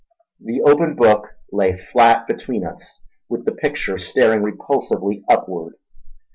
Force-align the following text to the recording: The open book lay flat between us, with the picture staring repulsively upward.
The 0.39 0.63
open 0.63 0.95
book 0.95 1.27
lay 1.51 1.77
flat 1.77 2.25
between 2.25 2.65
us, 2.65 3.01
with 3.29 3.45
the 3.45 3.51
picture 3.51 3.99
staring 3.99 4.41
repulsively 4.41 5.23
upward. 5.29 5.73